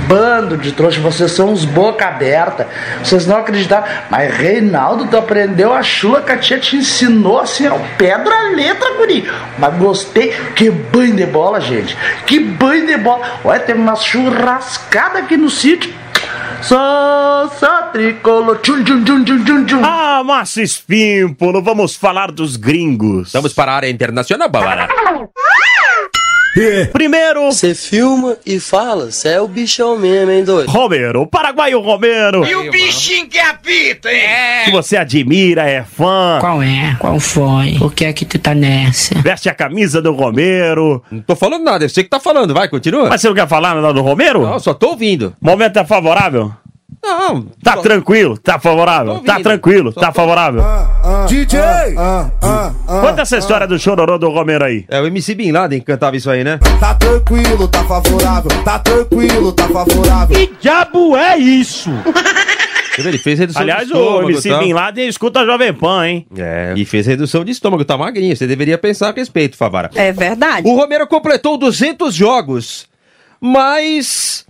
Bando 0.07 0.57
de 0.57 0.73
trouxa. 0.73 1.01
Vocês 1.01 1.31
são 1.33 1.51
uns 1.51 1.65
boca 1.65 2.07
aberta. 2.07 2.69
Vocês 3.03 3.27
não 3.27 3.39
acreditaram. 3.39 3.87
Mas 4.11 4.35
Reinaldo, 4.35 5.07
tu 5.07 5.17
aprendeu 5.17 5.73
a 5.73 5.83
chula 5.83 6.21
que 6.23 6.33
a 6.33 6.37
tia 6.37 6.59
te 6.59 6.77
ensinou 6.77 7.41
assim, 7.41 7.67
ó. 7.67 7.79
Pedra 7.97 8.51
letra, 8.55 8.95
guri. 8.95 9.31
Mas 9.59 9.75
gostei. 9.77 10.33
Que 10.55 10.71
banho 10.71 11.15
de 11.15 11.27
bola, 11.27 11.61
gente. 11.61 11.97
Que 12.27 12.41
banho 12.41 12.87
de 12.87 12.97
bola. 12.97 13.39
Olha, 13.45 13.61
teve 13.61 13.81
uma 13.81 13.97
churrascada 13.97 15.21
aqui 15.21 15.37
no 15.37 15.49
sítio. 15.49 15.93
Sou, 16.63 17.49
sou 17.59 17.83
tricolor. 17.93 18.59
Tchum, 18.59 18.83
tchum, 18.85 19.05
tchum, 19.05 19.25
tchum, 19.25 19.45
tchum, 19.45 19.65
tchum. 19.65 19.81
Ah, 19.85 20.23
Márcio 20.25 20.63
Espímpolo, 20.63 21.63
vamos 21.63 21.95
falar 21.95 22.33
dos 22.33 22.57
gringos. 22.57 23.33
Vamos 23.33 23.53
para 23.53 23.73
a 23.73 23.77
área 23.77 23.91
internacional, 23.91 24.49
Bavara. 24.49 24.89
Primeiro. 26.93 27.47
Você 27.47 27.75
filma 27.75 28.37
e 28.45 28.59
fala, 28.61 29.11
você 29.11 29.31
é 29.31 29.41
o 29.41 29.49
bichão 29.49 29.99
mesmo, 29.99 30.31
hein, 30.31 30.45
doido? 30.45 30.71
Romero, 30.71 31.23
o 31.23 31.27
paraguaio 31.27 31.81
Romero. 31.81 32.45
E 32.45 32.55
o 32.55 32.71
bichinho 32.71 33.29
que 33.29 33.39
apita, 33.39 34.11
hein? 34.11 34.65
Que 34.65 34.71
você 34.71 34.97
admira, 34.97 35.69
é 35.69 35.83
fã. 35.83 36.39
Qual 36.41 36.63
é? 36.63 36.97
Qual 36.99 37.19
foi? 37.21 37.79
O 37.81 37.91
que 37.91 38.05
é 38.05 38.13
que 38.13 38.25
tu 38.25 38.39
tá 38.39 38.55
nessa? 38.55 39.15
Veste 39.21 39.49
a 39.49 39.55
camisa 39.55 40.01
do 40.03 40.13
Romero. 40.13 41.03
Não 41.11 41.21
tô 41.21 41.37
falando 41.37 41.65
nada, 41.65 41.85
eu 41.85 41.89
sei 41.89 42.05
que 42.05 42.11
tá 42.11 42.21
falando, 42.21 42.55
vai, 42.55 42.69
continua. 42.69 43.09
Mas 43.09 43.21
você 43.21 43.29
não 43.29 43.35
quer 43.35 43.49
falar 43.49 43.75
nada 43.75 43.93
do 43.93 44.03
Romero? 44.03 44.43
Não, 44.43 44.59
só 44.59 44.75
tô 44.75 44.89
ouvindo. 44.91 45.35
Momento 45.41 45.79
é 45.79 45.85
favorável? 45.85 46.53
Não. 47.03 47.47
Tá 47.63 47.77
tranquilo, 47.77 48.37
tá 48.37 48.59
favorável, 48.59 49.21
tá 49.21 49.41
tranquilo, 49.41 49.93
tá 49.93 50.13
favorável. 50.13 50.63
DJ! 51.29 51.95
Conta 52.87 53.23
essa 53.23 53.39
história 53.39 53.67
do 53.67 53.79
chororô 53.79 54.19
do 54.19 54.29
Romero 54.31 54.65
aí. 54.65 54.85
É, 54.89 55.01
o 55.01 55.07
MC 55.07 55.35
Bin 55.35 55.53
Laden 55.53 55.81
que 55.81 55.87
cantava 55.87 56.17
isso 56.17 56.31
aí, 56.31 56.43
né? 56.45 56.59
Tá 56.81 56.95
tranquilo, 56.95 57.69
tá 57.69 57.85
favorável. 57.85 58.51
Tá 58.65 58.79
tranquilo, 58.79 59.53
tá 59.53 59.69
favorável. 59.69 60.37
Que 60.37 60.53
diabo 60.61 61.17
é 61.17 61.39
isso? 61.39 61.91
Ele 62.99 63.19
fez 63.19 63.39
redução 63.39 63.63
Aliás, 63.63 63.87
de 63.87 63.93
estômago. 63.93 64.27
o 64.27 64.31
MC 64.31 64.49
tá? 64.49 64.59
Bin 64.59 64.73
Laden 64.73 65.09
escuta 65.09 65.41
a 65.41 65.47
Jovem 65.47 65.73
Pan, 65.73 66.07
hein? 66.07 66.27
É, 66.37 66.75
e 66.77 66.85
fez 66.85 67.07
redução 67.07 67.45
de 67.45 67.53
estômago, 67.53 67.85
tá 67.85 67.97
magrinho. 67.97 68.37
Você 68.37 68.47
deveria 68.47 68.77
pensar 68.77 69.11
a 69.11 69.13
respeito, 69.13 69.57
Favara. 69.57 69.91
É 69.95 70.11
verdade. 70.13 70.67
O 70.67 70.75
Romero 70.75 71.07
completou 71.07 71.57
200 71.57 72.13
jogos, 72.13 72.89
mas 73.41 74.45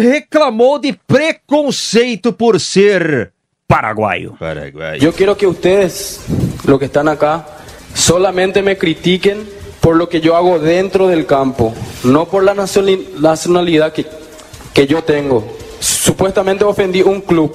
reclamou 0.00 0.78
de 0.78 0.98
preconceito 1.06 2.32
por 2.36 2.58
ser 2.58 3.32
paraguaio. 3.66 4.34
Paraguaio. 4.38 5.00
Yo 5.00 5.12
quiero 5.12 5.36
que 5.36 5.46
ustedes, 5.46 6.20
los 6.66 6.78
que 6.78 6.86
están 6.86 7.08
acá, 7.08 7.46
solamente 7.94 8.62
me 8.62 8.76
critiquen 8.78 9.46
por 9.80 9.96
lo 9.96 10.08
que 10.08 10.20
yo 10.20 10.36
hago 10.36 10.58
dentro 10.58 11.08
del 11.08 11.26
campo, 11.26 11.74
no 12.04 12.26
por 12.26 12.42
la 12.44 12.54
nacionali- 12.54 13.06
nacionalidad 13.20 13.92
que, 13.92 14.06
que 14.72 14.86
yo 14.86 15.02
tengo. 15.02 15.56
Supuestamente 15.80 16.64
ofendí 16.64 17.02
un 17.02 17.20
club, 17.20 17.52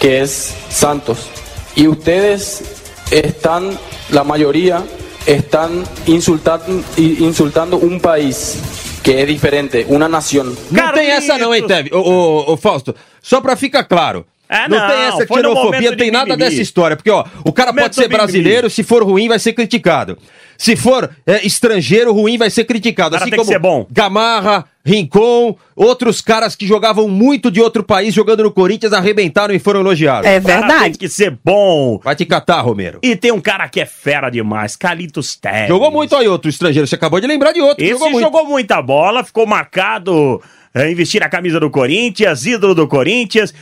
que 0.00 0.20
es 0.20 0.54
Santos, 0.70 1.28
y 1.74 1.88
ustedes 1.88 2.62
están, 3.10 3.76
la 4.10 4.22
mayoría, 4.22 4.84
están 5.26 5.84
insultando, 6.06 6.82
insultando 6.96 7.76
un 7.76 8.00
país 8.00 8.56
que 9.02 9.22
es 9.22 9.26
diferente, 9.26 9.86
una 9.88 10.08
nación. 10.08 10.56
Não 10.70 10.92
tem 10.92 11.10
essa 11.10 11.38
não, 11.38 11.54
hein, 11.54 11.66
Teve? 11.66 11.90
Ô, 11.94 12.00
ô, 12.00 12.52
ô, 12.52 12.56
Fausto, 12.56 12.94
só 13.20 13.40
pra 13.40 13.56
ficar 13.56 13.84
claro. 13.84 14.26
É, 14.50 14.68
não, 14.68 14.78
não, 14.78 14.88
tem 14.88 14.98
essa 15.02 15.26
xenofobia, 15.26 15.90
não 15.90 15.96
tem 15.96 16.10
nada 16.10 16.24
mimimi. 16.24 16.50
dessa 16.50 16.60
história. 16.60 16.96
Porque, 16.96 17.10
ó, 17.10 17.24
o 17.44 17.52
cara 17.52 17.72
pode 17.72 17.94
ser 17.94 18.02
mimimi. 18.02 18.16
brasileiro, 18.16 18.68
se 18.68 18.82
for 18.82 19.04
ruim, 19.04 19.28
vai 19.28 19.38
ser 19.38 19.52
criticado. 19.52 20.18
Se 20.58 20.74
for 20.74 21.08
é, 21.24 21.46
estrangeiro, 21.46 22.12
ruim, 22.12 22.36
vai 22.36 22.50
ser 22.50 22.64
criticado. 22.64 23.16
Cara 23.16 23.24
assim 23.24 23.34
como 23.34 23.60
bom. 23.60 23.86
Gamarra, 23.90 24.66
Rincon, 24.84 25.56
outros 25.74 26.20
caras 26.20 26.56
que 26.56 26.66
jogavam 26.66 27.08
muito 27.08 27.50
de 27.50 27.62
outro 27.62 27.84
país, 27.84 28.12
jogando 28.12 28.42
no 28.42 28.50
Corinthians, 28.50 28.92
arrebentaram 28.92 29.54
e 29.54 29.58
foram 29.58 29.80
elogiados. 29.80 30.26
É 30.26 30.40
Cara, 30.40 30.60
tem 30.60 30.68
verdade. 30.68 30.98
que 30.98 31.08
ser 31.08 31.38
bom. 31.42 31.98
Vai 32.02 32.16
te 32.16 32.26
catar, 32.26 32.60
Romero. 32.60 32.98
E 33.02 33.14
tem 33.14 33.30
um 33.30 33.40
cara 33.40 33.68
que 33.68 33.80
é 33.80 33.86
fera 33.86 34.28
demais, 34.28 34.74
Calitos 34.74 35.36
Teves. 35.36 35.68
Jogou 35.68 35.90
muito 35.90 36.14
aí 36.16 36.26
outro 36.26 36.50
estrangeiro. 36.50 36.86
Você 36.88 36.96
acabou 36.96 37.20
de 37.20 37.26
lembrar 37.26 37.52
de 37.52 37.60
outro. 37.62 37.82
Esse 37.82 37.92
jogou 37.92 38.20
jogou, 38.20 38.40
muito. 38.40 38.50
muita 38.50 38.82
bola, 38.82 39.22
ficou 39.22 39.46
marcado 39.46 40.42
é, 40.74 40.90
em 40.90 40.94
vestir 40.94 41.22
a 41.22 41.28
camisa 41.28 41.58
do 41.58 41.70
Corinthians, 41.70 42.44
ídolo 42.44 42.74
do 42.74 42.86
Corinthians. 42.86 43.54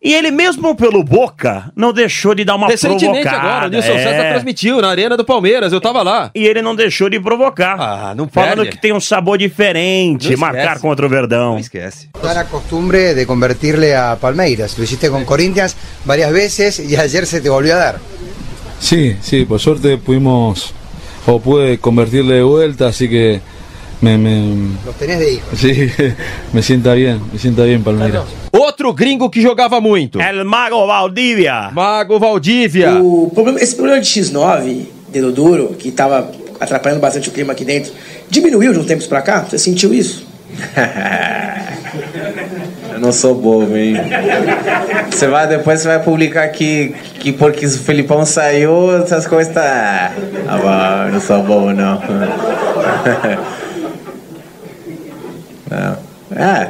E 0.00 0.14
ele 0.14 0.30
mesmo 0.30 0.76
pelo 0.76 1.02
Boca 1.02 1.72
não 1.74 1.92
deixou 1.92 2.32
de 2.32 2.44
dar 2.44 2.54
uma 2.54 2.68
Recentemente 2.68 3.04
provocada. 3.22 3.36
agora, 3.40 3.66
o 3.66 3.68
Nilson 3.70 3.92
é. 3.92 4.02
César 4.04 4.28
transmitiu 4.30 4.80
na 4.80 4.88
Arena 4.90 5.16
do 5.16 5.24
Palmeiras, 5.24 5.72
eu 5.72 5.80
tava 5.80 6.04
lá. 6.04 6.30
E 6.36 6.46
ele 6.46 6.62
não 6.62 6.76
deixou 6.76 7.10
de 7.10 7.18
provocar. 7.18 7.76
Ah, 7.80 8.14
não 8.14 8.28
Falando 8.28 8.58
perde. 8.58 8.70
que 8.70 8.80
tem 8.80 8.92
um 8.92 9.00
sabor 9.00 9.36
diferente, 9.36 10.26
Não 10.26 10.34
esquece. 10.34 10.36
marcar 10.40 10.78
contra 10.78 11.04
o 11.04 11.08
Verdão. 11.08 11.52
Não 11.54 11.58
esquece. 11.58 12.08
Da 12.22 12.32
la 12.32 12.44
costumbre 12.44 13.12
de 13.14 13.26
convertirle 13.26 13.96
a 13.96 14.14
Palmeiras. 14.20 14.78
Lo 14.78 14.84
hiciste 14.84 15.10
con 15.10 15.24
Corinthians 15.24 15.74
varias 16.04 16.32
veces 16.32 16.78
y 16.78 16.94
ayer 16.94 17.26
se 17.26 17.40
te 17.40 17.48
volvió 17.50 17.74
a 17.74 17.78
dar. 17.78 17.98
Sí, 18.78 19.16
sí, 19.20 19.44
por 19.46 19.58
suerte 19.58 19.98
pudimos 19.98 20.72
o 21.26 21.40
pude 21.40 21.78
convertirle 21.78 22.34
de 22.36 22.42
vuelta, 22.44 22.86
así 22.86 23.08
que 23.08 23.40
me, 24.00 24.16
me 24.16 24.76
Los 24.86 24.94
tenés 24.96 25.18
de 25.18 25.32
hijo. 25.32 25.46
sí, 25.56 25.90
me 26.52 26.62
sienta 26.62 26.94
bien, 26.94 27.20
me 27.32 27.38
sienta 27.40 27.64
bien 27.64 27.82
Palmeiras. 27.82 28.24
Outro 28.52 28.92
gringo 28.92 29.28
que 29.30 29.40
jogava 29.40 29.80
muito. 29.80 30.20
El 30.20 30.44
Mago 30.44 30.86
Valdívia. 30.86 31.70
Mago 31.72 32.18
Valdívia. 32.18 32.94
O 33.02 33.30
problema- 33.34 33.60
esse 33.60 33.74
problema 33.74 34.00
de 34.00 34.08
X9, 34.08 34.86
dedo 35.08 35.32
duro, 35.32 35.74
que 35.78 35.90
tava 35.90 36.30
atrapalhando 36.60 37.00
bastante 37.00 37.28
o 37.28 37.32
clima 37.32 37.52
aqui 37.52 37.64
dentro, 37.64 37.92
diminuiu 38.28 38.72
de 38.72 38.78
uns 38.80 38.86
tempos 38.86 39.06
pra 39.06 39.22
cá? 39.22 39.40
Você 39.48 39.58
sentiu 39.58 39.92
isso? 39.94 40.26
Eu 42.92 43.00
não 43.00 43.12
sou 43.12 43.34
bobo, 43.34 43.76
hein? 43.76 43.94
Você 45.10 45.28
vai, 45.28 45.46
depois 45.46 45.80
você 45.80 45.86
vai 45.88 46.02
publicar 46.02 46.48
que, 46.48 46.94
que 47.20 47.32
porque 47.32 47.64
o 47.66 47.70
Felipão 47.70 48.24
saiu, 48.26 48.96
essas 49.02 49.24
coisas 49.26 49.52
tá. 49.54 50.12
Ah, 50.48 50.56
bom, 51.06 51.12
não 51.12 51.20
sou 51.20 51.42
bobo, 51.44 51.72
não. 51.72 52.00
não. 55.70 55.96
É. 56.36 56.68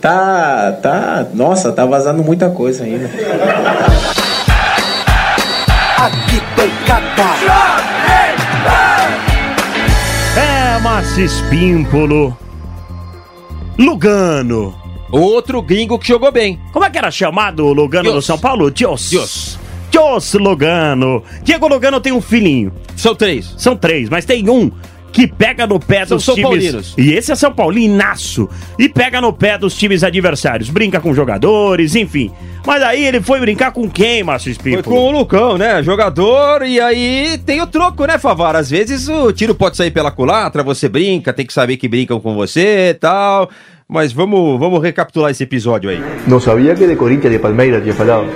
Tá. 0.00 0.78
Tá. 0.82 1.26
Nossa, 1.34 1.72
tá 1.72 1.84
vazando 1.84 2.24
muita 2.24 2.48
coisa 2.50 2.84
ainda. 2.84 3.10
É, 10.36 10.78
Márcio 10.80 11.24
Espímpolo. 11.24 12.36
Lugano. 13.78 14.74
Outro 15.12 15.60
gringo 15.60 15.98
que 15.98 16.08
jogou 16.08 16.30
bem. 16.30 16.58
Como 16.72 16.84
é 16.84 16.90
que 16.90 16.96
era 16.96 17.10
chamado 17.10 17.66
o 17.66 17.72
Lugano 17.72 18.04
do 18.04 18.12
Dios. 18.12 18.26
São 18.26 18.38
Paulo? 18.38 18.70
Dios. 18.70 19.10
Dios. 19.10 19.58
Dios 19.90 20.34
Lugano. 20.34 21.22
Diego 21.42 21.68
Lugano 21.68 22.00
tem 22.00 22.12
um 22.12 22.20
filhinho. 22.20 22.72
São 22.96 23.14
três. 23.14 23.54
São 23.58 23.76
três, 23.76 24.08
mas 24.08 24.24
tem 24.24 24.48
um 24.48 24.70
que 25.12 25.26
pega 25.26 25.66
no 25.66 25.78
pé 25.80 26.06
São 26.06 26.16
dos 26.16 26.24
São 26.24 26.34
times. 26.34 26.48
Paulinos. 26.50 26.94
E 26.96 27.12
esse 27.12 27.32
é 27.32 27.34
São 27.34 27.52
Paulinaço. 27.52 28.48
E 28.78 28.88
pega 28.88 29.20
no 29.20 29.32
pé 29.32 29.58
dos 29.58 29.76
times 29.76 30.02
adversários. 30.04 30.70
Brinca 30.70 31.00
com 31.00 31.14
jogadores, 31.14 31.94
enfim. 31.94 32.30
Mas 32.66 32.82
aí 32.82 33.04
ele 33.04 33.20
foi 33.20 33.40
brincar 33.40 33.72
com 33.72 33.88
quem, 33.88 34.22
Márcio 34.22 34.54
Foi 34.54 34.72
Espímpolo? 34.72 34.96
com 34.96 35.08
o 35.08 35.10
Lucão, 35.10 35.56
né? 35.56 35.82
Jogador, 35.82 36.62
e 36.62 36.80
aí 36.80 37.38
tem 37.44 37.60
o 37.60 37.66
troco, 37.66 38.04
né, 38.04 38.18
Favara? 38.18 38.58
Às 38.58 38.70
vezes 38.70 39.08
o 39.08 39.32
tiro 39.32 39.54
pode 39.54 39.76
sair 39.76 39.90
pela 39.90 40.10
culatra, 40.10 40.62
você 40.62 40.88
brinca, 40.88 41.32
tem 41.32 41.46
que 41.46 41.52
saber 41.52 41.76
que 41.76 41.88
brincam 41.88 42.20
com 42.20 42.34
você 42.34 42.90
e 42.90 42.94
tal. 42.94 43.48
Mas 43.88 44.12
vamos, 44.12 44.58
vamos 44.60 44.80
recapitular 44.82 45.30
esse 45.30 45.42
episódio 45.42 45.90
aí. 45.90 46.00
No 46.26 46.40
sabía 46.40 46.74
que 46.74 46.86
de 46.86 46.96
Corinthians 46.96 47.32
y 47.32 47.36
de 47.36 47.42
Palmeiras 47.42 47.82
tinha 47.82 47.94
falado. 47.94 48.26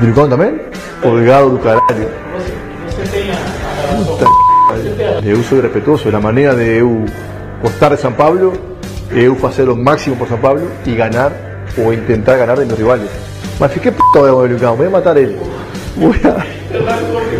¿De 0.00 0.06
Lucão 0.06 0.28
também? 0.28 0.58
Colgado 1.00 1.50
do 1.50 1.58
caralho. 1.58 2.08
Puta 4.04 4.31
Eu 5.24 5.42
sou 5.44 5.60
respetuoso. 5.60 6.10
La 6.10 6.20
maneira 6.20 6.54
de 6.54 6.78
eu 6.78 7.04
gostar 7.60 7.90
de 7.94 8.00
São 8.00 8.12
Paulo 8.12 8.52
é 9.10 9.20
eu 9.20 9.34
fazer 9.36 9.68
o 9.68 9.76
máximo 9.76 10.16
por 10.16 10.28
São 10.28 10.38
Paulo 10.38 10.70
e 10.86 10.90
ganhar 10.92 11.32
ou 11.78 11.96
tentar 12.06 12.36
ganhar 12.36 12.54
de 12.56 12.64
meus 12.66 12.78
rivales. 12.78 13.10
Mas 13.58 13.72
fiquei 13.72 13.92
puto 13.92 14.12
de 14.46 14.52
Lucão, 14.54 14.76
voy 14.76 14.86
a 14.86 14.90
matar 14.90 15.16
ele. 15.16 15.36
A... 16.24 16.62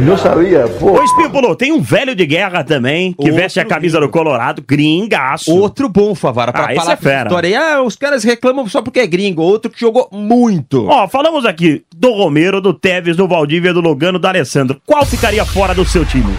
Não 0.01 0.17
sabia, 0.17 0.69
pô. 0.79 0.93
Ô, 0.93 1.03
Espímpolo, 1.03 1.57
tem 1.57 1.73
um 1.73 1.81
velho 1.81 2.15
de 2.15 2.27
guerra 2.27 2.63
também, 2.63 3.13
que 3.15 3.31
veste 3.31 3.59
a 3.59 3.65
camisa 3.65 3.99
do 3.99 4.09
Colorado, 4.09 4.63
gringaço. 4.67 5.51
Outro 5.51 5.89
bom, 5.89 6.15
Favara, 6.15 6.53
pra 6.53 6.67
Ah, 6.71 6.75
falar 6.75 6.93
é 6.93 6.97
fera. 6.97 7.23
história. 7.29 7.61
Ah, 7.61 7.83
os 7.83 7.97
caras 7.97 8.23
reclamam 8.23 8.69
só 8.69 8.83
porque 8.83 9.01
é 9.01 9.07
gringo. 9.07 9.43
Outro 9.43 9.71
que 9.71 9.81
jogou 9.81 10.09
muito. 10.13 10.87
Ó, 10.87 11.09
falamos 11.09 11.47
aqui 11.47 11.83
do 11.97 12.13
Romero, 12.13 12.61
do 12.61 12.75
Tevez, 12.75 13.17
do 13.17 13.27
Valdívia, 13.27 13.73
do 13.73 13.81
Lugano, 13.81 14.19
do 14.19 14.27
Alessandro. 14.29 14.81
Qual 14.85 15.05
ficaria 15.07 15.45
fora 15.47 15.75
do 15.75 15.85
seu 15.85 16.05
time? 16.05 16.35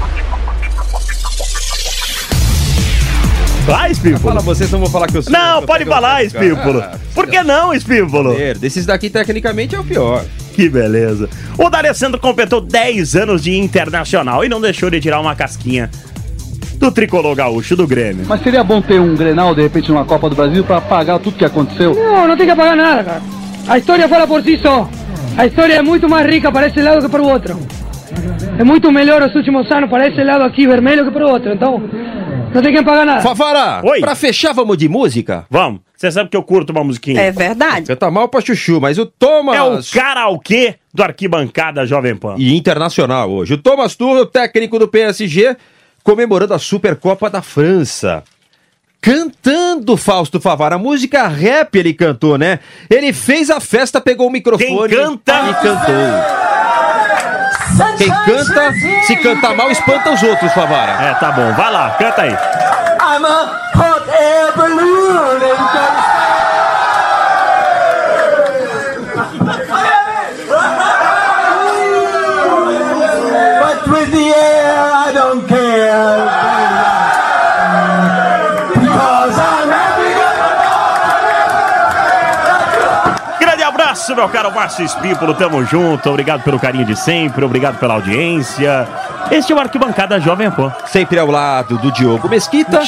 Vai, 3.65 3.91
Espímpolo. 3.91 4.19
Fala 4.19 4.41
vocês, 4.41 4.69
não 4.71 4.79
vou 4.79 4.89
falar 4.89 5.07
que 5.07 5.17
eu 5.17 5.21
sou. 5.23 5.31
Não, 5.31 5.61
eu 5.61 5.65
pode 5.67 5.85
falar, 5.85 6.15
Ah, 6.15 6.23
Espímpolo. 6.23 6.83
Por 7.15 7.27
que 7.27 7.41
não, 7.43 7.73
Espímpolo? 7.73 8.35
Desses 8.59 8.85
daqui, 8.85 9.09
tecnicamente, 9.09 9.73
é 9.75 9.79
o 9.79 9.83
pior. 9.83 10.23
Que 10.53 10.69
beleza. 10.69 11.29
O 11.57 11.69
D'Alessandro 11.69 12.19
completou 12.19 12.61
10 12.61 13.15
anos 13.15 13.43
de 13.43 13.57
internacional 13.57 14.43
e 14.43 14.49
não 14.49 14.59
deixou 14.61 14.89
de 14.89 14.99
tirar 14.99 15.19
uma 15.19 15.35
casquinha 15.35 15.89
do 16.77 16.91
tricolor 16.91 17.33
gaúcho 17.35 17.75
do 17.75 17.87
Grêmio. 17.87 18.25
Mas 18.27 18.43
seria 18.43 18.63
bom 18.63 18.81
ter 18.81 18.99
um 18.99 19.15
Grenal, 19.15 19.55
de 19.55 19.61
repente, 19.61 19.89
numa 19.89 20.03
Copa 20.05 20.29
do 20.29 20.35
Brasil 20.35 20.63
para 20.63 20.77
apagar 20.77 21.17
tudo 21.19 21.37
que 21.37 21.45
aconteceu? 21.45 21.93
No, 21.95 22.27
no 22.27 22.35
tem 22.35 22.45
que 22.45 22.51
apagar 22.51 22.75
nada, 22.75 23.03
cara. 23.03 23.21
A 23.67 23.77
história 23.77 24.07
fala 24.09 24.27
por 24.27 24.43
si 24.43 24.57
só. 24.61 24.89
A 25.37 25.45
história 25.45 25.75
é 25.75 25.81
muito 25.81 26.09
mais 26.09 26.27
rica 26.29 26.51
para 26.51 26.67
esse 26.67 26.81
lado 26.81 27.01
que 27.01 27.09
para 27.09 27.21
o 27.21 27.27
outro. 27.29 27.57
É 28.59 28.63
muito 28.63 28.91
melhor 28.91 29.23
os 29.23 29.33
últimos 29.33 29.71
anos 29.71 29.89
para 29.89 30.07
esse 30.09 30.21
lado 30.21 30.43
aqui 30.43 30.67
vermelho 30.67 31.05
que 31.05 31.11
para 31.11 31.25
o 31.25 31.29
outro. 31.31 31.51
Então, 31.53 31.81
não 32.53 32.61
tem 32.61 32.73
que 32.73 32.79
apagar 32.79 33.05
nada. 33.05 33.21
Favara, 33.21 33.81
Oi. 33.85 33.99
pra 33.99 34.15
fechar, 34.15 34.53
vamos 34.53 34.77
de 34.77 34.87
música? 34.87 35.45
Vamos. 35.49 35.81
Você 35.95 36.11
sabe 36.11 36.29
que 36.29 36.35
eu 36.35 36.43
curto 36.43 36.71
uma 36.71 36.83
musiquinha. 36.83 37.21
É 37.21 37.31
verdade. 37.31 37.87
Canta 37.87 38.11
mal 38.11 38.27
pra 38.27 38.41
chuchu, 38.41 38.81
mas 38.81 38.97
o 38.97 39.05
Thomas... 39.05 39.55
É 39.55 39.61
o 39.61 39.81
karaokê 39.93 40.75
do 40.93 41.01
Arquibancada 41.01 41.85
Jovem 41.85 42.15
Pan. 42.15 42.35
E 42.37 42.55
internacional 42.55 43.31
hoje. 43.31 43.53
O 43.53 43.57
Thomas 43.57 43.95
Tuchel, 43.95 44.25
técnico 44.25 44.77
do 44.77 44.87
PSG, 44.87 45.55
comemorando 46.03 46.53
a 46.53 46.59
Supercopa 46.59 47.29
da 47.29 47.41
França. 47.41 48.23
Cantando 48.99 49.97
Fausto 49.97 50.39
Favara, 50.39 50.75
a 50.75 50.79
música 50.79 51.27
rap 51.27 51.75
ele 51.75 51.93
cantou, 51.93 52.37
né? 52.37 52.59
Ele 52.89 53.11
fez 53.11 53.49
a 53.49 53.59
festa, 53.59 53.99
pegou 53.99 54.27
o 54.27 54.31
microfone 54.31 54.93
canta? 54.93 55.33
e 55.49 55.53
cantou. 55.55 56.42
Quem 57.97 58.07
canta, 58.09 58.73
se 59.03 59.15
cantar 59.17 59.55
mal, 59.55 59.71
espanta 59.71 60.11
os 60.11 60.21
outros, 60.23 60.51
Favara. 60.53 61.03
É, 61.03 61.13
tá 61.15 61.31
bom. 61.31 61.51
Vai 61.53 61.71
lá, 61.71 61.89
canta 61.91 62.21
aí. 62.21 62.31
I'm 62.31 63.25
a 63.25 63.61
hot 63.75 64.09
air 64.09 64.55
balloon 64.55 64.92
abraço, 83.93 84.15
meu 84.15 84.27
caro 84.27 84.51
Márcio 84.51 84.83
Espípolo. 84.83 85.35
Tamo 85.35 85.63
junto. 85.65 86.09
Obrigado 86.09 86.43
pelo 86.43 86.59
carinho 86.59 86.85
de 86.85 86.95
sempre. 86.95 87.45
Obrigado 87.45 87.77
pela 87.77 87.93
audiência. 87.93 88.87
Este 89.29 89.53
é 89.53 89.55
o 89.55 89.59
Arquibancada 89.59 90.19
Jovem 90.19 90.49
Pan. 90.49 90.73
Sempre 90.87 91.19
ao 91.19 91.29
lado 91.29 91.77
do 91.77 91.91
Diogo 91.91 92.27
Mesquita, 92.27 92.81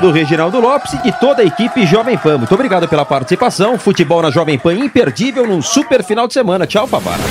do 0.00 0.10
Reginaldo 0.10 0.60
Lopes 0.60 0.92
e 0.94 0.98
de 0.98 1.12
toda 1.12 1.42
a 1.42 1.44
equipe 1.44 1.86
Jovem 1.86 2.18
Pan. 2.18 2.38
Muito 2.38 2.54
obrigado 2.54 2.88
pela 2.88 3.04
participação. 3.04 3.78
Futebol 3.78 4.22
na 4.22 4.30
Jovem 4.30 4.58
Pan 4.58 4.74
imperdível 4.74 5.46
num 5.46 5.62
super 5.62 6.02
final 6.02 6.26
de 6.26 6.34
semana. 6.34 6.66
Tchau, 6.66 6.86
Favara. 6.86 7.22